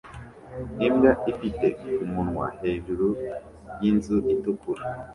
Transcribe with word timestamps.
Imbwa 0.87 1.11
ifite 1.31 1.67
umunwa 2.03 2.45
hejuru 2.61 3.07
yinzu 3.81 4.15
itukura 4.33 4.81